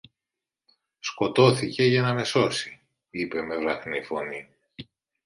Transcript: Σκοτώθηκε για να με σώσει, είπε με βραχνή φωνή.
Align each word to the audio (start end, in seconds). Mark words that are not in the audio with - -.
Σκοτώθηκε 0.99 1.83
για 1.83 2.01
να 2.01 2.13
με 2.13 2.23
σώσει, 2.23 2.81
είπε 3.09 3.41
με 3.41 3.57
βραχνή 3.57 4.03
φωνή. 4.03 4.47